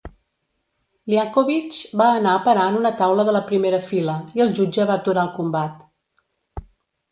Liakhovich 1.13 1.77
va 2.01 2.07
anar 2.13 2.33
a 2.37 2.39
parar 2.47 2.65
en 2.73 2.79
una 2.79 2.93
taula 3.03 3.27
de 3.29 3.37
la 3.37 3.43
primera 3.51 3.83
fila, 3.93 4.17
i 4.41 4.45
el 4.49 4.57
jutge 4.61 4.89
va 4.93 4.99
aturar 5.03 5.29
el 5.29 5.33
combat. 5.39 6.69